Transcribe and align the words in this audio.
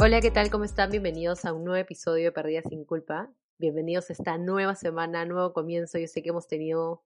Hola, 0.00 0.20
¿qué 0.20 0.30
tal? 0.30 0.48
¿Cómo 0.48 0.62
están? 0.62 0.92
Bienvenidos 0.92 1.44
a 1.44 1.52
un 1.52 1.64
nuevo 1.64 1.76
episodio 1.76 2.26
de 2.26 2.32
Perdidas 2.32 2.66
sin 2.68 2.84
Culpa. 2.84 3.32
Bienvenidos 3.58 4.08
a 4.08 4.12
esta 4.12 4.38
nueva 4.38 4.76
semana, 4.76 5.24
nuevo 5.24 5.52
comienzo. 5.52 5.98
Yo 5.98 6.06
sé 6.06 6.22
que 6.22 6.28
hemos 6.28 6.46
tenido, 6.46 7.02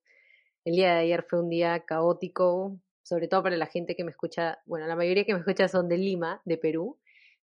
el 0.67 0.77
día 0.77 0.93
de 0.93 1.01
ayer 1.01 1.25
fue 1.27 1.41
un 1.41 1.49
día 1.49 1.87
caótico, 1.87 2.77
sobre 3.03 3.29
todo 3.29 3.45
para 3.45 3.57
la 3.57 3.65
gente 3.65 3.97
que 3.97 4.05
me 4.05 4.11
escucha, 4.11 4.59
bueno, 4.67 4.87
la 4.87 4.95
mayoría 4.95 5.25
que 5.25 5.33
me 5.33 5.41
escucha 5.41 5.69
son 5.69 5.89
de 5.89 5.97
Lima, 5.97 6.43
de 6.45 6.59
Perú, 6.59 6.99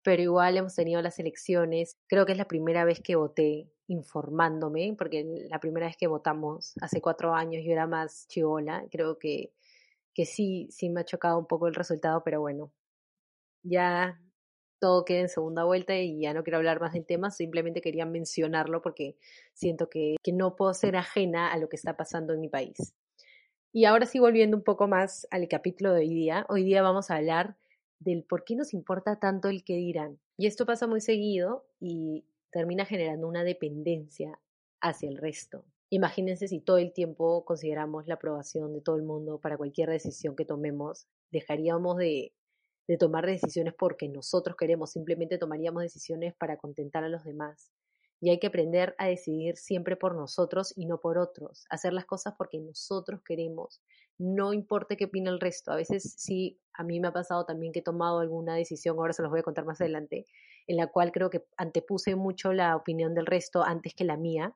pero 0.04 0.22
igual 0.22 0.56
hemos 0.58 0.76
tenido 0.76 1.02
las 1.02 1.18
elecciones. 1.18 1.98
Creo 2.06 2.24
que 2.24 2.30
es 2.32 2.38
la 2.38 2.46
primera 2.46 2.84
vez 2.84 3.00
que 3.00 3.16
voté 3.16 3.68
informándome, 3.88 4.94
porque 4.96 5.24
la 5.50 5.58
primera 5.58 5.86
vez 5.86 5.96
que 5.96 6.06
votamos 6.06 6.74
hace 6.80 7.00
cuatro 7.00 7.34
años 7.34 7.64
yo 7.64 7.72
era 7.72 7.88
más 7.88 8.28
chivola. 8.28 8.84
Creo 8.92 9.18
que, 9.18 9.52
que 10.14 10.24
sí, 10.24 10.68
sí 10.70 10.88
me 10.88 11.00
ha 11.00 11.04
chocado 11.04 11.36
un 11.36 11.48
poco 11.48 11.66
el 11.66 11.74
resultado, 11.74 12.22
pero 12.22 12.40
bueno, 12.40 12.72
ya 13.64 14.21
todo 14.82 15.04
queda 15.04 15.20
en 15.20 15.28
segunda 15.28 15.62
vuelta 15.62 15.96
y 15.96 16.20
ya 16.20 16.34
no 16.34 16.42
quiero 16.42 16.56
hablar 16.56 16.80
más 16.80 16.92
del 16.92 17.06
tema, 17.06 17.30
simplemente 17.30 17.80
quería 17.80 18.04
mencionarlo 18.04 18.82
porque 18.82 19.16
siento 19.54 19.88
que, 19.88 20.16
que 20.20 20.32
no 20.32 20.56
puedo 20.56 20.74
ser 20.74 20.96
ajena 20.96 21.52
a 21.52 21.56
lo 21.56 21.68
que 21.68 21.76
está 21.76 21.96
pasando 21.96 22.32
en 22.34 22.40
mi 22.40 22.48
país. 22.48 22.92
Y 23.72 23.84
ahora 23.84 24.06
sí, 24.06 24.18
volviendo 24.18 24.56
un 24.56 24.64
poco 24.64 24.88
más 24.88 25.28
al 25.30 25.46
capítulo 25.46 25.92
de 25.94 26.00
hoy 26.00 26.08
día, 26.08 26.46
hoy 26.48 26.64
día 26.64 26.82
vamos 26.82 27.12
a 27.12 27.16
hablar 27.16 27.56
del 28.00 28.24
por 28.24 28.44
qué 28.44 28.56
nos 28.56 28.74
importa 28.74 29.20
tanto 29.20 29.48
el 29.48 29.62
que 29.62 29.76
dirán. 29.76 30.18
Y 30.36 30.48
esto 30.48 30.66
pasa 30.66 30.88
muy 30.88 31.00
seguido 31.00 31.64
y 31.78 32.24
termina 32.50 32.84
generando 32.84 33.28
una 33.28 33.44
dependencia 33.44 34.40
hacia 34.80 35.08
el 35.08 35.16
resto. 35.16 35.64
Imagínense 35.90 36.48
si 36.48 36.58
todo 36.58 36.78
el 36.78 36.92
tiempo 36.92 37.44
consideramos 37.44 38.08
la 38.08 38.14
aprobación 38.14 38.72
de 38.72 38.80
todo 38.80 38.96
el 38.96 39.04
mundo 39.04 39.38
para 39.38 39.56
cualquier 39.56 39.90
decisión 39.90 40.34
que 40.34 40.44
tomemos, 40.44 41.06
dejaríamos 41.30 41.98
de 41.98 42.32
de 42.88 42.96
tomar 42.96 43.26
decisiones 43.26 43.74
porque 43.78 44.08
nosotros 44.08 44.56
queremos, 44.56 44.92
simplemente 44.92 45.38
tomaríamos 45.38 45.82
decisiones 45.82 46.34
para 46.34 46.56
contentar 46.56 47.04
a 47.04 47.08
los 47.08 47.24
demás. 47.24 47.72
Y 48.20 48.30
hay 48.30 48.38
que 48.38 48.46
aprender 48.46 48.94
a 48.98 49.06
decidir 49.06 49.56
siempre 49.56 49.96
por 49.96 50.14
nosotros 50.14 50.72
y 50.76 50.86
no 50.86 50.98
por 50.98 51.18
otros, 51.18 51.64
hacer 51.70 51.92
las 51.92 52.04
cosas 52.04 52.34
porque 52.38 52.60
nosotros 52.60 53.20
queremos, 53.24 53.82
no 54.18 54.52
importa 54.52 54.94
qué 54.94 55.06
opina 55.06 55.30
el 55.30 55.40
resto. 55.40 55.72
A 55.72 55.76
veces 55.76 56.14
sí, 56.16 56.60
a 56.74 56.84
mí 56.84 57.00
me 57.00 57.08
ha 57.08 57.12
pasado 57.12 57.44
también 57.44 57.72
que 57.72 57.80
he 57.80 57.82
tomado 57.82 58.20
alguna 58.20 58.54
decisión, 58.54 58.96
ahora 58.96 59.12
se 59.12 59.22
los 59.22 59.30
voy 59.30 59.40
a 59.40 59.44
contar 59.44 59.64
más 59.64 59.80
adelante, 59.80 60.26
en 60.68 60.76
la 60.76 60.86
cual 60.86 61.10
creo 61.10 61.30
que 61.30 61.44
antepuse 61.56 62.14
mucho 62.14 62.52
la 62.52 62.76
opinión 62.76 63.14
del 63.14 63.26
resto 63.26 63.64
antes 63.64 63.94
que 63.94 64.04
la 64.04 64.16
mía. 64.16 64.54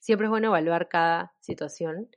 Siempre 0.00 0.26
es 0.26 0.30
bueno 0.30 0.48
evaluar 0.48 0.88
cada 0.88 1.34
situación 1.40 2.10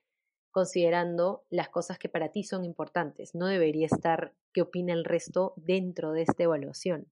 considerando 0.57 1.45
las 1.51 1.69
cosas 1.69 1.99
que 1.99 2.09
para 2.09 2.31
ti 2.31 2.41
son 2.41 2.65
importantes. 2.65 3.35
No 3.35 3.45
debería 3.45 3.85
estar 3.85 4.33
qué 4.51 4.63
opina 4.63 4.91
el 4.91 5.05
resto 5.05 5.53
dentro 5.55 6.13
de 6.13 6.23
esta 6.23 6.41
evaluación. 6.41 7.11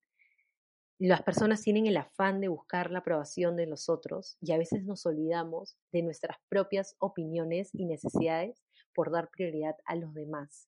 Las 0.97 1.22
personas 1.22 1.61
tienen 1.61 1.85
el 1.85 1.95
afán 1.97 2.41
de 2.41 2.47
buscar 2.47 2.89
la 2.89 3.00
aprobación 3.00 3.55
de 3.55 3.67
los 3.67 3.88
otros 3.88 4.35
y 4.41 4.51
a 4.51 4.57
veces 4.57 4.84
nos 4.84 5.05
olvidamos 5.05 5.78
de 5.91 6.01
nuestras 6.01 6.38
propias 6.50 6.95
opiniones 6.97 7.69
y 7.72 7.85
necesidades 7.85 8.63
por 8.95 9.11
dar 9.11 9.29
prioridad 9.29 9.75
a 9.85 9.95
los 9.95 10.16
demás. 10.16 10.67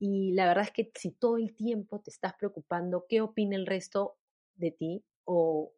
Y 0.00 0.32
la 0.32 0.48
verdad 0.48 0.64
es 0.64 0.72
que 0.72 0.90
si 0.96 1.12
todo 1.12 1.36
el 1.36 1.54
tiempo 1.54 2.00
te 2.00 2.10
estás 2.10 2.34
preocupando 2.34 3.06
qué 3.08 3.20
opina 3.20 3.54
el 3.54 3.66
resto 3.66 4.16
de 4.56 4.72
ti 4.72 5.04
o, 5.24 5.72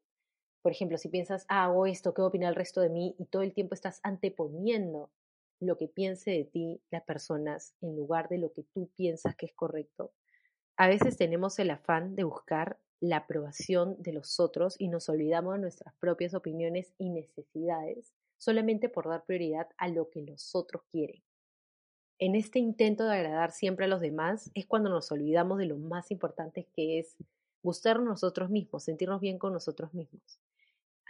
por 0.62 0.72
ejemplo, 0.72 0.96
si 0.96 1.10
piensas, 1.10 1.44
ah, 1.50 1.64
hago 1.64 1.84
esto, 1.84 2.14
qué 2.14 2.22
opina 2.22 2.48
el 2.48 2.54
resto 2.54 2.80
de 2.80 2.88
mí 2.88 3.14
y 3.18 3.26
todo 3.26 3.42
el 3.42 3.52
tiempo 3.52 3.74
estás 3.74 4.00
anteponiendo 4.02 5.10
lo 5.60 5.76
que 5.76 5.88
piense 5.88 6.30
de 6.30 6.44
ti 6.44 6.80
las 6.90 7.02
personas 7.02 7.74
en 7.80 7.96
lugar 7.96 8.28
de 8.28 8.38
lo 8.38 8.52
que 8.52 8.64
tú 8.74 8.90
piensas 8.96 9.36
que 9.36 9.46
es 9.46 9.54
correcto. 9.54 10.12
A 10.76 10.88
veces 10.88 11.16
tenemos 11.16 11.58
el 11.58 11.70
afán 11.70 12.14
de 12.14 12.24
buscar 12.24 12.78
la 13.00 13.18
aprobación 13.18 13.96
de 14.00 14.12
los 14.12 14.40
otros 14.40 14.76
y 14.78 14.88
nos 14.88 15.08
olvidamos 15.08 15.54
de 15.54 15.60
nuestras 15.60 15.94
propias 16.00 16.34
opiniones 16.34 16.92
y 16.98 17.10
necesidades 17.10 18.12
solamente 18.38 18.88
por 18.88 19.08
dar 19.08 19.24
prioridad 19.24 19.68
a 19.76 19.88
lo 19.88 20.10
que 20.10 20.22
los 20.22 20.54
otros 20.54 20.82
quieren. 20.90 21.22
En 22.20 22.34
este 22.34 22.58
intento 22.58 23.04
de 23.04 23.14
agradar 23.14 23.52
siempre 23.52 23.84
a 23.84 23.88
los 23.88 24.00
demás 24.00 24.50
es 24.54 24.66
cuando 24.66 24.90
nos 24.90 25.12
olvidamos 25.12 25.58
de 25.58 25.66
lo 25.66 25.76
más 25.76 26.10
importante 26.10 26.66
que 26.74 26.98
es 26.98 27.16
gustarnos 27.62 28.06
nosotros 28.06 28.50
mismos, 28.50 28.84
sentirnos 28.84 29.20
bien 29.20 29.38
con 29.38 29.52
nosotros 29.52 29.92
mismos. 29.94 30.40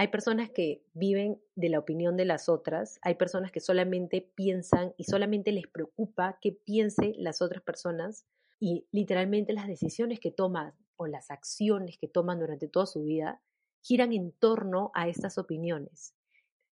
Hay 0.00 0.08
personas 0.08 0.48
que 0.48 0.84
viven 0.94 1.42
de 1.56 1.70
la 1.70 1.80
opinión 1.80 2.16
de 2.16 2.24
las 2.24 2.48
otras, 2.48 3.00
hay 3.02 3.16
personas 3.16 3.50
que 3.50 3.58
solamente 3.58 4.30
piensan 4.36 4.94
y 4.96 5.02
solamente 5.02 5.50
les 5.50 5.66
preocupa 5.66 6.38
qué 6.40 6.52
piensen 6.52 7.14
las 7.16 7.42
otras 7.42 7.62
personas 7.62 8.24
y 8.60 8.86
literalmente 8.92 9.52
las 9.52 9.66
decisiones 9.66 10.20
que 10.20 10.30
toman 10.30 10.72
o 10.96 11.08
las 11.08 11.32
acciones 11.32 11.98
que 11.98 12.06
toman 12.06 12.38
durante 12.38 12.68
toda 12.68 12.86
su 12.86 13.02
vida 13.02 13.42
giran 13.82 14.12
en 14.12 14.30
torno 14.30 14.92
a 14.94 15.08
estas 15.08 15.36
opiniones. 15.36 16.14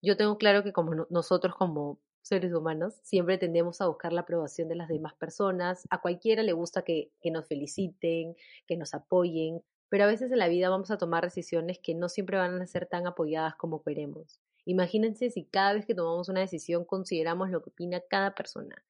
Yo 0.01 0.17
tengo 0.17 0.39
claro 0.39 0.65
que 0.65 0.73
como 0.73 1.07
nosotros 1.11 1.55
como 1.57 2.01
seres 2.23 2.55
humanos 2.55 2.95
siempre 3.03 3.37
tendemos 3.37 3.83
a 3.83 3.87
buscar 3.87 4.15
la 4.15 4.23
aprobación 4.23 4.69
de 4.69 4.77
las 4.77 4.89
demás 4.89 5.13
personas, 5.15 5.87
a 5.91 6.01
cualquiera 6.01 6.43
le 6.43 6.55
gusta 6.55 6.83
que, 6.83 7.13
que 7.21 7.31
nos 7.31 7.47
feliciten, 7.47 8.35
que 8.67 8.79
nos 8.79 8.95
apoyen, 8.95 9.63
pero 9.91 10.05
a 10.05 10.07
veces 10.07 10.33
en 10.33 10.39
la 10.39 10.49
vida 10.49 10.71
vamos 10.71 10.91
a 10.91 10.97
tomar 10.97 11.25
decisiones 11.25 11.79
que 11.79 11.95
no 11.95 12.09
siempre 12.09 12.39
van 12.39 12.63
a 12.63 12.67
ser 12.67 12.87
tan 12.87 13.07
apoyadas 13.07 13.55
como 13.57 13.83
queremos. 13.83 14.41
Imagínense 14.65 15.31
si 15.31 15.45
cada 15.45 15.75
vez 15.75 15.85
que 15.85 15.95
tomamos 15.95 16.29
una 16.31 16.41
decisión 16.41 16.85
consideramos 16.85 17.51
lo 17.51 17.63
que 17.63 17.71
opina 17.71 18.01
cada 18.09 18.35
persona. 18.35 18.83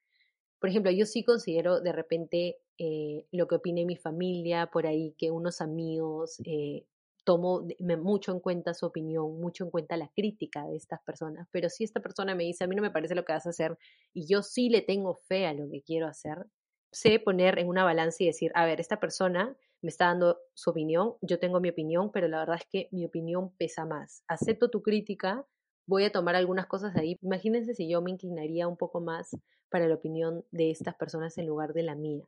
Por 0.61 0.69
ejemplo, 0.69 0.93
yo 0.93 1.07
sí 1.07 1.25
considero 1.25 1.81
de 1.81 1.93
repente 1.93 2.59
eh, 2.79 3.25
lo 3.33 3.49
que 3.49 3.57
opine 3.57 3.87
mi 3.87 3.97
familia, 3.97 4.67
por 4.67 4.87
ahí 4.87 5.15
que 5.17 5.31
unos 5.31 5.61
amigos, 5.61 6.37
eh, 6.45 6.85
tomo 7.25 7.67
mucho 7.99 8.33
en 8.33 8.41
cuenta 8.41 8.75
su 8.75 8.87
opinión, 8.87 9.41
mucho 9.41 9.65
en 9.65 9.71
cuenta 9.71 9.97
la 9.97 10.09
crítica 10.09 10.67
de 10.67 10.77
estas 10.77 11.01
personas, 11.01 11.49
pero 11.51 11.69
si 11.69 11.85
esta 11.85 12.01
persona 12.01 12.35
me 12.35 12.45
dice, 12.45 12.65
a 12.65 12.67
mí 12.67 12.75
no 12.75 12.83
me 12.83 12.91
parece 12.91 13.15
lo 13.15 13.25
que 13.25 13.33
vas 13.33 13.47
a 13.47 13.51
hacer 13.51 13.79
y 14.13 14.27
yo 14.27 14.43
sí 14.43 14.69
le 14.69 14.83
tengo 14.83 15.15
fe 15.15 15.47
a 15.47 15.55
lo 15.55 15.71
que 15.71 15.83
quiero 15.83 16.07
hacer, 16.07 16.47
sé 16.91 17.21
poner 17.21 17.59
en 17.59 17.69
una 17.69 17.85
balanza 17.85 18.23
y 18.25 18.27
decir, 18.27 18.51
a 18.55 18.65
ver, 18.65 18.81
esta 18.81 18.99
persona 18.99 19.57
me 19.83 19.89
está 19.89 20.07
dando 20.07 20.39
su 20.55 20.71
opinión, 20.71 21.15
yo 21.23 21.39
tengo 21.39 21.61
mi 21.61 21.71
opinión, 21.71 22.11
pero 22.13 22.29
la 22.29 22.41
verdad 22.41 22.57
es 22.57 22.67
que 22.71 22.89
mi 22.93 23.05
opinión 23.05 23.55
pesa 23.57 23.85
más. 23.85 24.23
Acepto 24.29 24.71
tu 24.71 24.83
crítica, 24.83 25.47
voy 25.87 26.05
a 26.05 26.13
tomar 26.13 26.37
algunas 26.37 26.67
cosas 26.67 26.95
ahí. 26.97 27.17
Imagínense 27.23 27.75
si 27.75 27.89
yo 27.89 28.03
me 28.03 28.11
inclinaría 28.11 28.69
un 28.69 28.77
poco 28.77 29.01
más 29.01 29.37
para 29.71 29.89
la 29.89 29.95
opinión 29.95 30.45
de 30.51 30.71
estas 30.71 30.95
personas 30.95 31.39
en 31.39 31.47
lugar 31.47 31.73
de 31.73 31.83
la 31.83 31.95
mía. 31.95 32.25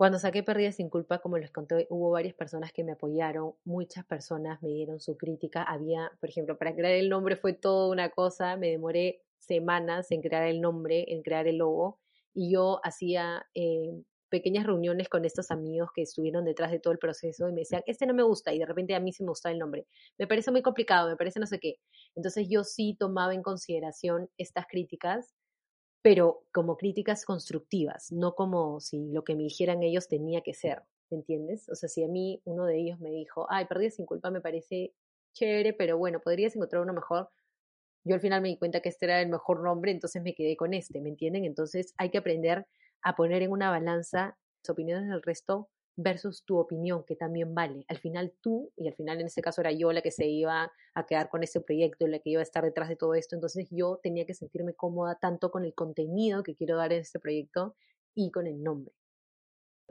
Cuando 0.00 0.18
saqué 0.18 0.42
Perdida 0.42 0.72
sin 0.72 0.88
culpa, 0.88 1.18
como 1.18 1.36
les 1.36 1.50
conté, 1.50 1.86
hubo 1.90 2.10
varias 2.10 2.34
personas 2.34 2.72
que 2.72 2.84
me 2.84 2.92
apoyaron, 2.92 3.52
muchas 3.64 4.06
personas 4.06 4.62
me 4.62 4.70
dieron 4.70 4.98
su 4.98 5.18
crítica. 5.18 5.62
Había, 5.62 6.10
por 6.20 6.30
ejemplo, 6.30 6.56
para 6.56 6.74
crear 6.74 6.94
el 6.94 7.10
nombre 7.10 7.36
fue 7.36 7.52
toda 7.52 7.90
una 7.90 8.08
cosa, 8.08 8.56
me 8.56 8.70
demoré 8.70 9.20
semanas 9.38 10.10
en 10.10 10.22
crear 10.22 10.46
el 10.46 10.62
nombre, 10.62 11.04
en 11.12 11.22
crear 11.22 11.46
el 11.46 11.58
logo, 11.58 11.98
y 12.32 12.50
yo 12.50 12.80
hacía 12.82 13.44
eh, 13.54 13.92
pequeñas 14.30 14.66
reuniones 14.66 15.08
con 15.08 15.24
estos 15.24 15.50
amigos 15.50 15.90
que 15.94 16.02
estuvieron 16.02 16.44
detrás 16.44 16.70
de 16.70 16.78
todo 16.78 16.92
el 16.92 16.98
proceso 16.98 17.48
y 17.48 17.52
me 17.52 17.60
decían, 17.60 17.82
este 17.86 18.06
no 18.06 18.14
me 18.14 18.22
gusta 18.22 18.54
y 18.54 18.58
de 18.58 18.66
repente 18.66 18.94
a 18.94 19.00
mí 19.00 19.12
sí 19.12 19.22
me 19.22 19.30
gusta 19.30 19.50
el 19.50 19.58
nombre. 19.58 19.86
Me 20.18 20.26
parece 20.26 20.50
muy 20.50 20.62
complicado, 20.62 21.08
me 21.08 21.16
parece 21.16 21.40
no 21.40 21.46
sé 21.46 21.58
qué. 21.58 21.76
Entonces 22.14 22.46
yo 22.48 22.64
sí 22.64 22.96
tomaba 22.98 23.34
en 23.34 23.42
consideración 23.42 24.30
estas 24.38 24.66
críticas, 24.66 25.34
pero 26.02 26.44
como 26.52 26.76
críticas 26.76 27.24
constructivas, 27.24 28.10
no 28.10 28.34
como 28.34 28.80
si 28.80 29.10
lo 29.10 29.24
que 29.24 29.34
me 29.34 29.42
dijeran 29.42 29.82
ellos 29.82 30.08
tenía 30.08 30.40
que 30.40 30.54
ser, 30.54 30.82
¿entiendes? 31.10 31.68
O 31.68 31.74
sea, 31.74 31.88
si 31.88 32.02
a 32.02 32.08
mí 32.08 32.40
uno 32.44 32.64
de 32.64 32.78
ellos 32.78 33.00
me 33.00 33.10
dijo, 33.10 33.46
ay, 33.50 33.66
perdí 33.66 33.90
sin 33.90 34.06
culpa, 34.06 34.30
me 34.30 34.40
parece 34.40 34.94
chévere, 35.34 35.74
pero 35.74 35.98
bueno, 35.98 36.20
podrías 36.20 36.56
encontrar 36.56 36.82
uno 36.82 36.94
mejor. 36.94 37.30
Yo 38.04 38.14
al 38.14 38.20
final 38.20 38.40
me 38.40 38.48
di 38.48 38.56
cuenta 38.56 38.80
que 38.80 38.88
este 38.88 39.06
era 39.06 39.20
el 39.20 39.28
mejor 39.28 39.62
nombre, 39.62 39.90
entonces 39.90 40.22
me 40.22 40.34
quedé 40.34 40.56
con 40.56 40.72
este, 40.72 41.00
¿me 41.00 41.10
entienden? 41.10 41.44
Entonces 41.44 41.94
hay 41.98 42.10
que 42.10 42.18
aprender 42.18 42.66
a 43.02 43.16
poner 43.16 43.42
en 43.42 43.52
una 43.52 43.70
balanza 43.70 44.36
las 44.62 44.70
opiniones 44.70 45.08
del 45.08 45.22
resto 45.22 45.70
versus 45.96 46.44
tu 46.44 46.58
opinión, 46.58 47.04
que 47.04 47.16
también 47.16 47.54
vale. 47.54 47.84
Al 47.88 47.98
final 47.98 48.32
tú, 48.40 48.72
y 48.76 48.88
al 48.88 48.94
final 48.94 49.20
en 49.20 49.26
este 49.26 49.42
caso 49.42 49.60
era 49.60 49.72
yo 49.72 49.92
la 49.92 50.02
que 50.02 50.10
se 50.10 50.26
iba 50.26 50.72
a 50.94 51.06
quedar 51.06 51.28
con 51.28 51.42
ese 51.42 51.60
proyecto, 51.60 52.06
la 52.06 52.18
que 52.18 52.30
iba 52.30 52.40
a 52.40 52.42
estar 52.42 52.64
detrás 52.64 52.88
de 52.88 52.96
todo 52.96 53.14
esto, 53.14 53.34
entonces 53.34 53.68
yo 53.70 54.00
tenía 54.02 54.24
que 54.26 54.34
sentirme 54.34 54.74
cómoda 54.74 55.16
tanto 55.16 55.50
con 55.50 55.64
el 55.64 55.74
contenido 55.74 56.42
que 56.42 56.56
quiero 56.56 56.76
dar 56.76 56.92
en 56.92 57.00
este 57.00 57.20
proyecto 57.20 57.76
y 58.14 58.30
con 58.30 58.46
el 58.46 58.62
nombre. 58.62 58.94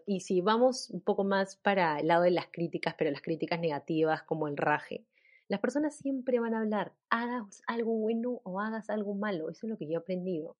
Y 0.05 0.21
si 0.21 0.41
vamos 0.41 0.89
un 0.89 1.01
poco 1.01 1.23
más 1.23 1.57
para 1.57 1.99
el 1.99 2.07
lado 2.07 2.23
de 2.23 2.31
las 2.31 2.47
críticas, 2.51 2.95
pero 2.97 3.11
las 3.11 3.21
críticas 3.21 3.59
negativas 3.59 4.23
como 4.23 4.47
el 4.47 4.57
raje, 4.57 5.05
las 5.47 5.59
personas 5.59 5.95
siempre 5.97 6.39
van 6.39 6.53
a 6.53 6.59
hablar, 6.59 6.93
hagas 7.09 7.61
algo 7.67 7.93
bueno 7.93 8.41
o 8.43 8.59
hagas 8.59 8.89
algo 8.89 9.15
malo, 9.15 9.49
eso 9.49 9.65
es 9.65 9.69
lo 9.69 9.77
que 9.77 9.85
yo 9.85 9.93
he 9.93 9.97
aprendido. 9.97 10.57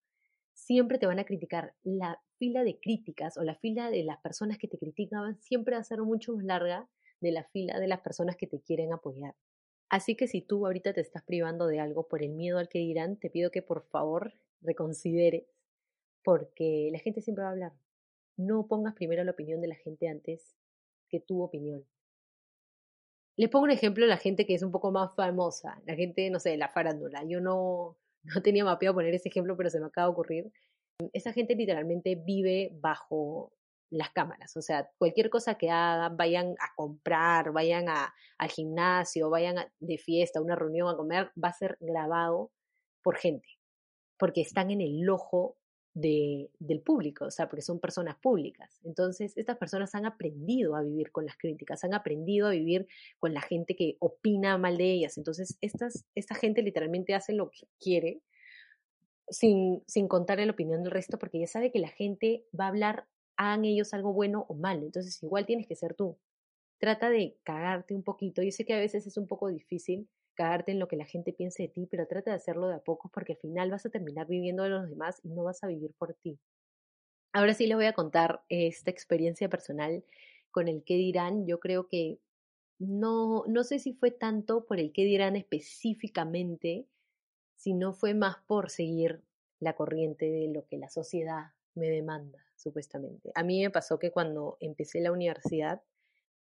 Siempre 0.53 0.97
te 0.97 1.05
van 1.05 1.19
a 1.19 1.25
criticar. 1.25 1.73
La 1.83 2.19
fila 2.39 2.63
de 2.63 2.79
críticas 2.79 3.37
o 3.37 3.43
la 3.43 3.55
fila 3.55 3.91
de 3.91 4.03
las 4.03 4.17
personas 4.17 4.57
que 4.57 4.67
te 4.67 4.79
critican 4.79 5.39
siempre 5.41 5.75
va 5.75 5.81
a 5.81 5.83
ser 5.83 6.01
mucho 6.01 6.33
más 6.33 6.45
larga 6.45 6.89
de 7.21 7.31
la 7.31 7.43
fila 7.43 7.79
de 7.79 7.87
las 7.87 7.99
personas 7.99 8.35
que 8.35 8.47
te 8.47 8.61
quieren 8.61 8.93
apoyar. 8.93 9.35
Así 9.89 10.15
que 10.15 10.27
si 10.27 10.41
tú 10.41 10.65
ahorita 10.65 10.93
te 10.93 11.01
estás 11.01 11.23
privando 11.23 11.67
de 11.67 11.79
algo 11.79 12.07
por 12.07 12.23
el 12.23 12.29
miedo 12.29 12.57
al 12.57 12.69
que 12.69 12.79
dirán, 12.79 13.17
te 13.17 13.29
pido 13.29 13.51
que 13.51 13.61
por 13.61 13.83
favor 13.89 14.33
reconsideres, 14.61 15.43
porque 16.23 16.89
la 16.91 16.99
gente 16.99 17.21
siempre 17.21 17.43
va 17.43 17.49
a 17.49 17.53
hablar. 17.53 17.73
No 18.37 18.67
pongas 18.67 18.93
primero 18.93 19.23
la 19.23 19.31
opinión 19.31 19.61
de 19.61 19.67
la 19.67 19.75
gente 19.75 20.07
antes 20.07 20.55
que 21.09 21.19
tu 21.19 21.41
opinión. 21.41 21.85
Les 23.35 23.49
pongo 23.49 23.65
un 23.65 23.71
ejemplo 23.71 24.05
a 24.05 24.07
la 24.07 24.17
gente 24.17 24.45
que 24.45 24.53
es 24.53 24.63
un 24.63 24.71
poco 24.71 24.91
más 24.91 25.15
famosa, 25.15 25.81
la 25.85 25.95
gente, 25.95 26.29
no 26.29 26.39
sé, 26.39 26.55
la 26.57 26.69
farándula. 26.69 27.23
Yo 27.25 27.41
no, 27.41 27.97
no 28.23 28.41
tenía 28.41 28.63
mapeado 28.63 28.95
poner 28.95 29.13
ese 29.13 29.29
ejemplo, 29.29 29.57
pero 29.57 29.69
se 29.69 29.79
me 29.79 29.87
acaba 29.87 30.07
de 30.07 30.11
ocurrir. 30.11 30.51
Esa 31.13 31.33
gente 31.33 31.55
literalmente 31.55 32.15
vive 32.15 32.71
bajo 32.81 33.53
las 33.89 34.11
cámaras, 34.11 34.55
o 34.55 34.61
sea, 34.61 34.89
cualquier 34.97 35.29
cosa 35.29 35.55
que 35.55 35.71
hagan, 35.71 36.15
vayan 36.15 36.55
a 36.59 36.75
comprar, 36.75 37.51
vayan 37.51 37.87
al 37.89 38.49
gimnasio, 38.49 39.29
vayan 39.29 39.55
de 39.79 39.97
fiesta, 39.97 40.41
una 40.41 40.55
reunión 40.55 40.87
a 40.87 40.95
comer, 40.95 41.31
va 41.41 41.49
a 41.49 41.53
ser 41.53 41.77
grabado 41.79 42.51
por 43.01 43.17
gente, 43.17 43.47
porque 44.17 44.41
están 44.41 44.69
en 44.69 44.81
el 44.81 45.09
ojo 45.09 45.57
de, 45.95 46.51
del 46.59 46.81
público, 46.81 47.25
o 47.25 47.31
sea, 47.31 47.49
porque 47.49 47.63
son 47.63 47.79
personas 47.79 48.15
públicas. 48.17 48.79
Entonces, 48.83 49.35
estas 49.37 49.57
personas 49.57 49.95
han 49.95 50.05
aprendido 50.05 50.75
a 50.75 50.83
vivir 50.83 51.11
con 51.11 51.25
las 51.25 51.37
críticas, 51.37 51.83
han 51.83 51.95
aprendido 51.95 52.47
a 52.47 52.51
vivir 52.51 52.87
con 53.17 53.33
la 53.33 53.41
gente 53.41 53.75
que 53.75 53.97
opina 53.99 54.57
mal 54.57 54.77
de 54.77 54.91
ellas. 54.91 55.17
Entonces, 55.17 55.57
esta 55.61 56.35
gente 56.35 56.61
literalmente 56.61 57.15
hace 57.15 57.33
lo 57.33 57.49
que 57.49 57.67
quiere 57.79 58.21
sin, 59.29 59.83
sin 59.87 60.07
contarle 60.07 60.45
la 60.45 60.51
opinión 60.53 60.83
del 60.83 60.91
resto, 60.91 61.19
porque 61.19 61.39
ya 61.39 61.47
sabe 61.47 61.71
que 61.71 61.79
la 61.79 61.89
gente 61.89 62.45
va 62.57 62.65
a 62.65 62.69
hablar, 62.69 63.07
hagan 63.37 63.65
ellos 63.65 63.93
algo 63.93 64.13
bueno 64.13 64.45
o 64.49 64.55
malo. 64.55 64.85
Entonces, 64.85 65.21
igual 65.23 65.45
tienes 65.45 65.67
que 65.67 65.75
ser 65.75 65.95
tú. 65.95 66.17
Trata 66.79 67.09
de 67.09 67.37
cagarte 67.43 67.95
un 67.95 68.03
poquito. 68.03 68.41
Yo 68.43 68.51
sé 68.51 68.65
que 68.65 68.73
a 68.73 68.79
veces 68.79 69.07
es 69.07 69.17
un 69.17 69.27
poco 69.27 69.49
difícil, 69.49 70.09
cagarte 70.35 70.71
en 70.71 70.79
lo 70.79 70.87
que 70.87 70.95
la 70.97 71.05
gente 71.05 71.33
piense 71.33 71.63
de 71.63 71.69
ti, 71.69 71.87
pero 71.91 72.07
trata 72.07 72.31
de 72.31 72.37
hacerlo 72.37 72.67
de 72.67 72.75
a 72.75 72.79
poco 72.79 73.09
porque 73.13 73.33
al 73.33 73.39
final 73.39 73.71
vas 73.71 73.85
a 73.85 73.89
terminar 73.89 74.27
viviendo 74.27 74.63
de 74.63 74.69
los 74.69 74.89
demás 74.89 75.19
y 75.23 75.29
no 75.29 75.43
vas 75.43 75.63
a 75.63 75.67
vivir 75.67 75.93
por 75.97 76.13
ti. 76.15 76.39
Ahora 77.33 77.53
sí 77.53 77.67
les 77.67 77.77
voy 77.77 77.85
a 77.85 77.93
contar 77.93 78.41
esta 78.49 78.89
experiencia 78.89 79.49
personal 79.49 80.03
con 80.51 80.67
el 80.67 80.83
que 80.83 80.95
dirán. 80.95 81.45
Yo 81.45 81.59
creo 81.59 81.87
que 81.87 82.19
no, 82.79 83.43
no 83.47 83.63
sé 83.63 83.79
si 83.79 83.93
fue 83.93 84.11
tanto 84.11 84.65
por 84.65 84.79
el 84.79 84.91
que 84.93 85.03
dirán 85.03 85.35
específicamente, 85.35 86.87
sino 87.59 87.91
fue 87.93 88.13
más 88.13 88.37
por 88.47 88.69
seguir 88.69 89.21
la 89.59 89.75
corriente 89.75 90.25
de 90.31 90.47
lo 90.47 90.65
que 90.65 90.77
la 90.77 90.89
sociedad 90.89 91.51
me 91.75 91.89
demanda, 91.89 92.39
supuestamente. 92.55 93.31
A 93.35 93.43
mí 93.43 93.61
me 93.61 93.69
pasó 93.69 93.99
que 93.99 94.11
cuando 94.11 94.55
empecé 94.61 95.01
la 95.01 95.11
universidad, 95.11 95.81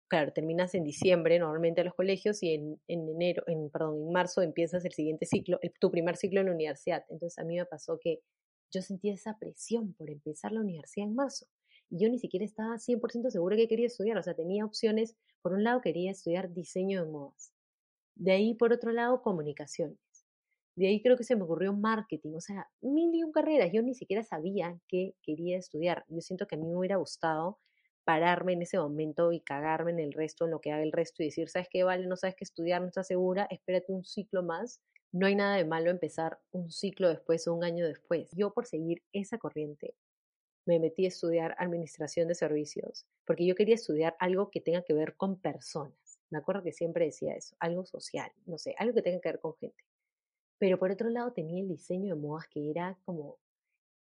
claro, 0.08 0.32
terminas 0.34 0.76
en 0.76 0.84
diciembre 0.84 1.40
normalmente 1.40 1.82
a 1.82 1.84
los 1.84 1.96
colegios 1.96 2.44
y 2.44 2.54
en, 2.54 2.80
enero, 2.88 3.44
en, 3.48 3.72
perdón, 3.72 3.96
en 3.96 4.12
marzo 4.12 4.44
empiezas 4.44 4.86
el 4.86 4.94
siguiente 4.94 5.26
ciclo, 5.26 5.60
tu 5.80 5.90
primer 5.90 6.16
ciclo 6.16 6.42
en 6.42 6.46
la 6.46 6.54
universidad. 6.54 7.04
Entonces 7.10 7.40
a 7.40 7.44
mí 7.44 7.58
me 7.58 7.66
pasó 7.66 7.98
que 8.00 8.22
yo 8.72 8.84
sentía 8.84 9.16
esa 9.16 9.36
presión 9.40 9.94
por 9.94 10.12
empezar 10.12 10.52
la 10.52 10.62
universidad 10.62 11.08
en 11.08 11.16
marzo. 11.16 11.48
Y 11.90 12.04
yo 12.04 12.10
ni 12.10 12.20
siquiera 12.20 12.46
estaba 12.46 12.78
100% 12.78 13.32
segura 13.32 13.56
que 13.56 13.68
quería 13.68 13.88
estudiar. 13.88 14.20
O 14.20 14.22
sea, 14.22 14.36
tenía 14.36 14.64
opciones. 14.64 15.16
Por 15.42 15.54
un 15.54 15.64
lado, 15.64 15.82
quería 15.82 16.12
estudiar 16.12 16.54
diseño 16.54 17.04
de 17.04 17.10
modas. 17.10 17.52
De 18.14 18.32
ahí, 18.32 18.54
por 18.54 18.74
otro 18.74 18.92
lado, 18.92 19.24
comunicaciones. 19.24 19.98
De 20.80 20.88
ahí 20.88 21.02
creo 21.02 21.18
que 21.18 21.26
se 21.26 21.36
me 21.36 21.44
ocurrió 21.44 21.74
marketing. 21.74 22.36
O 22.36 22.40
sea, 22.40 22.70
mil 22.82 23.14
y 23.14 23.22
un 23.24 23.34
carreras. 23.34 23.70
Yo 23.74 23.82
ni 23.84 23.94
siquiera 23.94 24.24
sabía 24.24 24.80
qué 24.88 25.14
quería 25.22 25.58
estudiar. 25.58 26.06
Yo 26.08 26.22
siento 26.22 26.48
que 26.48 26.56
a 26.56 26.58
mí 26.58 26.66
me 26.66 26.78
hubiera 26.78 26.96
gustado 26.96 27.60
pararme 28.06 28.54
en 28.54 28.62
ese 28.62 28.80
momento 28.80 29.34
y 29.34 29.42
cagarme 29.42 29.92
en 29.92 30.00
el 30.00 30.14
resto, 30.14 30.46
en 30.46 30.52
lo 30.52 30.62
que 30.62 30.72
haga 30.72 30.84
el 30.84 30.94
resto 30.94 31.22
y 31.22 31.26
decir, 31.28 31.50
¿sabes 31.50 31.68
qué, 31.70 31.84
Vale? 31.84 32.08
No 32.08 32.16
sabes 32.16 32.36
qué 32.38 32.46
estudiar, 32.46 32.82
no 32.82 32.88
estás 32.88 33.08
segura, 33.08 33.46
espérate 33.52 33.92
un 33.92 34.06
ciclo 34.06 34.42
más. 34.42 34.80
No 35.12 35.28
hay 35.28 35.36
nada 35.36 35.58
de 35.58 35.66
malo 35.66 35.92
empezar 35.92 36.40
un 36.52 36.72
ciclo 36.72 37.10
después 37.10 37.46
o 37.48 37.54
un 37.54 37.66
año 37.66 37.86
después. 37.86 38.30
Yo 38.32 38.54
por 38.54 38.66
seguir 38.66 39.04
esa 39.12 39.38
corriente 39.38 39.96
me 40.66 40.80
metí 40.80 41.04
a 41.06 41.10
estudiar 41.10 41.56
administración 41.60 42.30
de 42.30 42.36
servicios, 42.36 43.06
porque 43.26 43.46
yo 43.46 43.56
quería 43.56 43.76
estudiar 43.76 44.16
algo 44.20 44.50
que 44.50 44.62
tenga 44.62 44.84
que 44.84 44.94
ver 44.94 45.18
con 45.18 45.42
personas. 45.42 46.20
Me 46.30 46.38
acuerdo 46.38 46.64
que 46.64 46.72
siempre 46.72 47.06
decía 47.06 47.36
eso, 47.36 47.58
algo 47.60 47.86
social, 47.86 48.32
no 48.46 48.58
sé, 48.58 48.76
algo 48.78 48.94
que 48.94 49.02
tenga 49.02 49.20
que 49.20 49.30
ver 49.30 49.40
con 49.42 49.56
gente. 49.56 49.84
Pero 50.60 50.78
por 50.78 50.92
otro 50.92 51.10
lado 51.10 51.34
tenía 51.34 51.62
el 51.62 51.68
diseño 51.68 52.16
de 52.16 52.22
modas, 52.22 52.48
que 52.50 52.70
era 52.70 53.00
como 53.06 53.38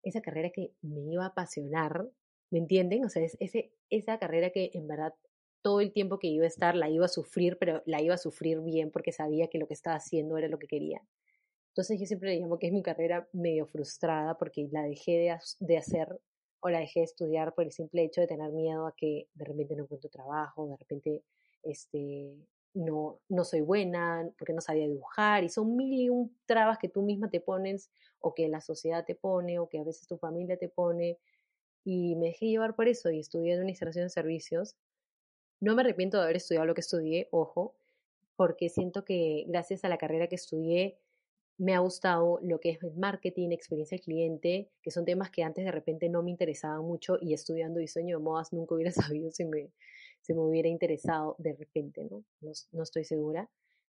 esa 0.02 0.20
carrera 0.20 0.50
que 0.50 0.72
me 0.82 1.00
iba 1.00 1.25
a 1.25 1.28
apasionar 1.28 2.10
¿Me 2.50 2.58
entienden? 2.58 3.05
O 3.05 3.08
sea, 3.08 3.22
es 3.22 3.37
ese, 3.40 3.72
esa 3.90 4.19
carrera 4.19 4.50
que 4.50 4.70
en 4.72 4.87
verdad 4.88 5.12
todo 5.62 5.81
el 5.81 5.93
tiempo 5.93 6.19
que 6.19 6.28
iba 6.28 6.44
a 6.44 6.49
estar 6.49 6.75
la 6.75 6.88
iba 6.88 7.05
a 7.05 7.08
sufrir, 7.08 7.58
pero 7.58 7.82
la 7.84 8.00
iba 8.00 8.14
a 8.14 8.19
sufrir 8.19 8.60
bien 8.60 8.90
porque 8.90 9.12
sabía 9.12 9.49
que 9.49 9.58
lo 9.58 9.66
que 9.66 9.75
estaba 9.75 9.96
haciendo 9.96 10.38
era 10.38 10.49
lo 10.49 10.58
que 10.58 10.69
quería. 10.69 11.02
Entonces 11.70 12.00
yo 12.00 12.06
siempre 12.06 12.31
le 12.31 12.40
llamo 12.40 12.58
que 12.58 12.69
es 12.69 12.72
mi 12.72 12.82
carrera 12.82 13.28
medio 13.32 13.66
frustrada 13.66 14.38
porque 14.38 14.69
la 14.70 14.82
dejé 14.82 15.37
de, 15.61 15.76
hacer 15.76 16.20
o 16.61 16.70
la 16.70 16.81
dejé 16.81 17.00
de 17.00 17.04
estudiar 17.04 17.54
por 17.54 17.64
el 17.64 17.72
simple 17.72 18.04
hecho 18.04 18.20
de 18.20 18.26
tener 18.26 18.50
miedo 18.52 18.87
a 18.87 18.94
que 18.96 19.28
de 19.34 19.44
repente 19.44 19.76
no 19.76 19.84
encuentro 19.84 20.11
trabajo, 20.11 20.69
de 20.69 20.76
repente 20.76 21.22
este, 21.62 22.34
no, 22.74 23.20
no 23.28 23.44
soy 23.44 23.60
buena, 23.60 24.28
porque 24.38 24.52
no 24.52 24.60
sabía 24.60 24.86
dibujar, 24.86 25.44
y 25.44 25.48
son 25.48 25.76
mil 25.76 25.92
y 25.92 26.10
un 26.10 26.36
trabas 26.46 26.78
que 26.78 26.88
tú 26.88 27.02
misma 27.02 27.30
te 27.30 27.40
pones, 27.40 27.90
o 28.20 28.34
que 28.34 28.48
la 28.48 28.60
sociedad 28.60 29.04
te 29.04 29.14
pone, 29.14 29.58
o 29.58 29.68
que 29.68 29.78
a 29.78 29.84
veces 29.84 30.06
tu 30.06 30.18
familia 30.18 30.56
te 30.56 30.68
pone, 30.68 31.18
y 31.84 32.16
me 32.16 32.26
dejé 32.28 32.46
llevar 32.46 32.76
por 32.76 32.88
eso 32.88 33.10
y 33.10 33.20
estudié 33.20 33.54
administración 33.54 34.04
de 34.04 34.10
servicios. 34.10 34.76
No 35.60 35.74
me 35.74 35.82
arrepiento 35.82 36.18
de 36.18 36.24
haber 36.24 36.36
estudiado 36.36 36.66
lo 36.66 36.74
que 36.74 36.82
estudié, 36.82 37.28
ojo, 37.30 37.74
porque 38.36 38.68
siento 38.68 39.04
que 39.04 39.44
gracias 39.48 39.84
a 39.84 39.88
la 39.88 39.98
carrera 39.98 40.28
que 40.28 40.36
estudié 40.36 40.98
me 41.58 41.75
ha 41.75 41.80
gustado 41.80 42.38
lo 42.42 42.60
que 42.60 42.70
es 42.70 42.96
marketing, 42.96 43.50
experiencia 43.50 43.96
del 43.96 44.04
cliente, 44.04 44.70
que 44.80 44.92
son 44.92 45.04
temas 45.04 45.30
que 45.30 45.42
antes 45.42 45.64
de 45.64 45.72
repente 45.72 46.08
no 46.08 46.22
me 46.22 46.30
interesaban 46.30 46.84
mucho 46.84 47.18
y 47.20 47.34
estudiando 47.34 47.80
diseño 47.80 48.18
de 48.18 48.22
modas 48.22 48.52
nunca 48.52 48.76
hubiera 48.76 48.92
sabido 48.92 49.30
si 49.32 49.44
me, 49.44 49.72
si 50.28 50.35
me 50.35 50.42
hubiera 50.42 50.68
interesado 50.68 51.37
de 51.38 51.54
repente, 51.54 52.04
¿no? 52.04 52.23
No, 52.42 52.82
estoy 52.82 53.04
segura. 53.04 53.49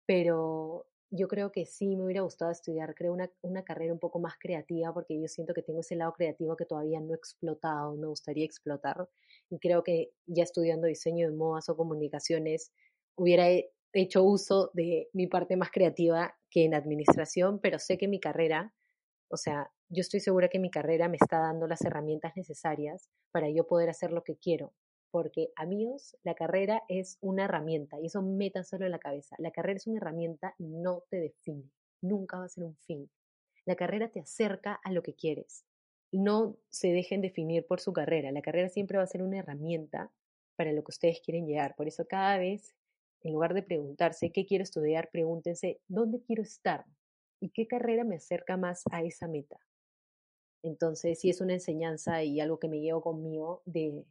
Pero 0.06 0.86
yo 1.10 1.28
creo 1.28 1.52
que 1.52 1.66
sí 1.66 1.96
me 1.96 2.04
hubiera 2.04 2.22
gustado 2.22 2.52
estudiar, 2.52 2.94
creo, 2.94 3.14
una, 3.14 3.32
una, 3.42 3.64
carrera 3.64 3.94
un 3.94 4.00
poco 4.00 4.20
más 4.20 4.36
creativa, 4.40 4.94
porque 4.94 5.20
yo 5.20 5.28
siento 5.28 5.56
que 5.56 5.64
tengo 5.64 5.80
ese 5.80 5.96
lado 5.96 6.14
creativo 6.14 6.56
que 6.56 6.66
todavía 6.66 7.00
no 7.02 7.14
he 7.14 7.18
explotado, 7.18 7.96
me 7.96 8.06
gustaría 8.06 8.46
explotar. 8.46 9.10
Y 9.50 9.58
creo 9.58 9.84
que 9.84 10.12
ya 10.28 10.44
estudiando 10.44 10.86
diseño 10.86 11.28
de 11.28 11.36
modas 11.36 11.68
o 11.68 11.76
comunicaciones, 11.76 12.72
hubiera 13.16 13.48
hecho 13.94 14.24
uso 14.24 14.70
de 14.76 15.10
mi 15.14 15.26
parte 15.26 15.58
más 15.58 15.72
creativa 15.72 16.38
que 16.52 16.64
en 16.64 16.76
administración, 16.76 17.60
pero 17.60 17.80
sé 17.80 17.98
que 17.98 18.08
mi 18.08 18.20
carrera, 18.20 18.76
o 19.30 19.38
sea, 19.38 19.72
yo 19.88 20.02
estoy 20.02 20.20
segura 20.20 20.48
que 20.48 20.60
mi 20.60 20.70
carrera 20.70 21.08
me 21.10 21.18
está 21.20 21.40
dando 21.40 21.66
las 21.66 21.84
herramientas 21.84 22.34
necesarias 22.36 23.10
para 23.32 23.50
yo 23.50 23.66
poder 23.66 23.90
hacer 23.90 24.12
lo 24.12 24.24
que 24.24 24.38
quiero, 24.38 24.74
porque 25.12 25.52
amigos, 25.56 26.18
la 26.24 26.36
carrera 26.36 26.84
es 26.88 27.18
una 27.22 27.46
herramienta 27.46 28.00
y 28.00 28.08
eso 28.08 28.22
métanselo 28.22 28.86
en 28.86 28.92
la 28.92 29.00
cabeza. 29.00 29.36
La 29.40 29.52
carrera 29.52 29.78
es 29.78 29.88
una 29.88 29.98
herramienta 29.98 30.56
y 30.58 30.68
no 30.68 31.04
te 31.10 31.18
define, 31.18 31.70
nunca 32.02 32.38
va 32.40 32.46
a 32.46 32.50
ser 32.50 32.64
un 32.64 32.76
fin. 32.78 33.10
La 33.66 33.76
carrera 33.76 34.10
te 34.10 34.20
acerca 34.20 34.80
a 34.84 34.92
lo 34.92 35.04
que 35.04 35.14
quieres. 35.14 35.66
No 36.12 36.58
se 36.70 36.92
dejen 36.92 37.22
definir 37.22 37.66
por 37.68 37.80
su 37.80 37.94
carrera, 37.94 38.32
la 38.32 38.42
carrera 38.42 38.70
siempre 38.70 38.98
va 38.98 39.04
a 39.04 39.08
ser 39.08 39.22
una 39.22 39.40
herramienta 39.40 40.12
para 40.56 40.74
lo 40.74 40.84
que 40.84 40.92
ustedes 40.92 41.22
quieren 41.22 41.48
llegar. 41.48 41.76
Por 41.76 41.88
eso 41.88 42.08
cada 42.08 42.38
vez, 42.38 42.76
en 43.22 43.34
lugar 43.34 43.54
de 43.54 43.64
preguntarse 43.64 44.32
qué 44.32 44.46
quiero 44.46 44.64
estudiar, 44.64 45.10
pregúntense 45.12 45.82
dónde 45.88 46.22
quiero 46.22 46.42
estar 46.42 46.86
y 47.40 47.50
qué 47.50 47.68
carrera 47.68 48.04
me 48.04 48.16
acerca 48.16 48.58
más 48.58 48.84
a 48.92 49.04
esa 49.04 49.28
meta. 49.28 49.60
Entonces, 50.64 51.20
si 51.20 51.30
es 51.30 51.42
una 51.42 51.54
enseñanza 51.54 52.24
y 52.24 52.40
algo 52.40 52.60
que 52.60 52.68
me 52.68 52.82
llevo 52.82 53.02
conmigo 53.02 53.62
de 53.66 54.04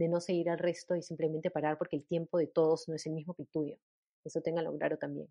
de 0.00 0.08
no 0.08 0.18
seguir 0.22 0.48
al 0.48 0.58
resto 0.58 0.96
y 0.96 1.02
simplemente 1.02 1.50
parar 1.50 1.76
porque 1.76 1.94
el 1.94 2.06
tiempo 2.06 2.38
de 2.38 2.46
todos 2.46 2.88
no 2.88 2.94
es 2.94 3.04
el 3.04 3.12
mismo 3.12 3.34
que 3.34 3.42
el 3.42 3.48
tuyo. 3.48 3.76
Eso 4.24 4.40
tenganlo 4.40 4.74
claro 4.78 4.96
también. 4.96 5.28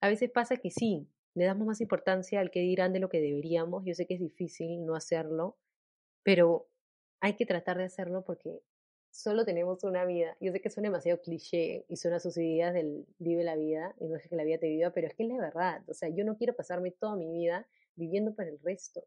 A 0.00 0.08
veces 0.08 0.28
pasa 0.28 0.56
que 0.56 0.72
sí, 0.72 1.06
le 1.34 1.44
damos 1.44 1.68
más 1.68 1.80
importancia 1.80 2.40
al 2.40 2.50
que 2.50 2.58
dirán 2.60 2.92
de 2.92 2.98
lo 2.98 3.08
que 3.08 3.20
deberíamos. 3.20 3.84
Yo 3.84 3.94
sé 3.94 4.06
que 4.06 4.14
es 4.14 4.20
difícil 4.20 4.84
no 4.84 4.96
hacerlo, 4.96 5.56
pero 6.24 6.66
hay 7.20 7.34
que 7.34 7.46
tratar 7.46 7.78
de 7.78 7.84
hacerlo 7.84 8.24
porque 8.24 8.60
solo 9.12 9.44
tenemos 9.44 9.84
una 9.84 10.04
vida. 10.04 10.36
Yo 10.40 10.50
sé 10.50 10.60
que 10.60 10.68
suena 10.68 10.88
demasiado 10.88 11.20
cliché 11.22 11.84
y 11.88 11.96
suena 11.96 12.18
sus 12.18 12.36
ideas 12.38 12.74
del 12.74 13.06
vive 13.18 13.44
la 13.44 13.54
vida 13.54 13.94
y 14.00 14.08
no 14.08 14.16
es 14.16 14.26
que 14.28 14.34
la 14.34 14.42
vida 14.42 14.58
te 14.58 14.68
viva, 14.68 14.90
pero 14.90 15.06
es 15.06 15.14
que 15.14 15.22
es 15.22 15.28
la 15.28 15.38
verdad. 15.38 15.84
O 15.86 15.94
sea, 15.94 16.08
yo 16.08 16.24
no 16.24 16.36
quiero 16.36 16.56
pasarme 16.56 16.90
toda 16.90 17.14
mi 17.14 17.30
vida 17.30 17.68
viviendo 17.94 18.34
para 18.34 18.50
el 18.50 18.58
resto. 18.58 19.04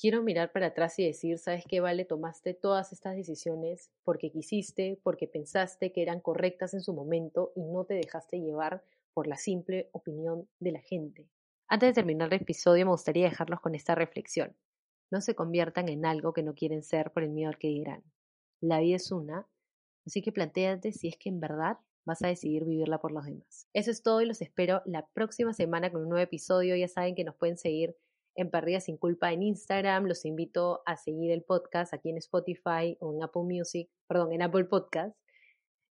Quiero 0.00 0.22
mirar 0.22 0.52
para 0.52 0.68
atrás 0.68 0.98
y 0.98 1.06
decir, 1.06 1.38
¿sabes 1.38 1.64
qué, 1.68 1.80
Vale? 1.80 2.04
Tomaste 2.04 2.54
todas 2.54 2.92
estas 2.92 3.14
decisiones 3.14 3.90
porque 4.04 4.30
quisiste, 4.30 4.98
porque 5.02 5.28
pensaste 5.28 5.92
que 5.92 6.02
eran 6.02 6.20
correctas 6.20 6.74
en 6.74 6.80
su 6.80 6.94
momento 6.94 7.52
y 7.54 7.62
no 7.62 7.84
te 7.84 7.94
dejaste 7.94 8.40
llevar 8.40 8.82
por 9.12 9.26
la 9.26 9.36
simple 9.36 9.90
opinión 9.92 10.48
de 10.58 10.72
la 10.72 10.80
gente. 10.80 11.28
Antes 11.68 11.90
de 11.90 11.94
terminar 11.94 12.32
el 12.32 12.42
episodio, 12.42 12.86
me 12.86 12.92
gustaría 12.92 13.28
dejarlos 13.28 13.60
con 13.60 13.74
esta 13.74 13.94
reflexión. 13.94 14.56
No 15.10 15.20
se 15.20 15.34
conviertan 15.34 15.88
en 15.88 16.06
algo 16.06 16.32
que 16.32 16.42
no 16.42 16.54
quieren 16.54 16.82
ser 16.82 17.12
por 17.12 17.22
el 17.22 17.30
miedo 17.30 17.50
al 17.50 17.58
que 17.58 17.68
dirán. 17.68 18.02
La 18.60 18.80
vida 18.80 18.96
es 18.96 19.12
una, 19.12 19.46
así 20.06 20.22
que 20.22 20.32
planteate 20.32 20.92
si 20.92 21.08
es 21.08 21.16
que 21.16 21.28
en 21.28 21.40
verdad 21.40 21.78
vas 22.04 22.22
a 22.22 22.28
decidir 22.28 22.64
vivirla 22.64 22.98
por 22.98 23.12
los 23.12 23.24
demás. 23.24 23.68
Eso 23.72 23.90
es 23.90 24.02
todo 24.02 24.20
y 24.22 24.26
los 24.26 24.40
espero 24.40 24.82
la 24.84 25.06
próxima 25.12 25.52
semana 25.52 25.90
con 25.92 26.02
un 26.02 26.08
nuevo 26.08 26.22
episodio. 26.22 26.76
Ya 26.76 26.88
saben 26.88 27.14
que 27.14 27.24
nos 27.24 27.36
pueden 27.36 27.56
seguir 27.56 27.96
en 28.34 28.50
Perdida 28.50 28.80
Sin 28.80 28.96
Culpa 28.96 29.32
en 29.32 29.42
Instagram. 29.42 30.06
Los 30.06 30.24
invito 30.24 30.82
a 30.86 30.96
seguir 30.96 31.30
el 31.30 31.42
podcast 31.42 31.94
aquí 31.94 32.10
en 32.10 32.18
Spotify 32.18 32.96
o 33.00 33.12
en 33.12 33.22
Apple 33.22 33.42
Music, 33.42 33.88
perdón, 34.06 34.32
en 34.32 34.42
Apple 34.42 34.64
Podcast. 34.64 35.16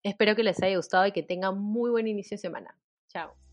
Espero 0.03 0.35
que 0.35 0.43
les 0.43 0.61
haya 0.61 0.77
gustado 0.77 1.05
y 1.07 1.11
que 1.11 1.23
tengan 1.23 1.57
muy 1.59 1.89
buen 1.91 2.07
inicio 2.07 2.35
de 2.35 2.41
semana. 2.41 2.77
Chao. 3.09 3.46